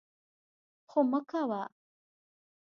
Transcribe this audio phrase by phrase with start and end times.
[0.89, 1.61] خو مه کوه!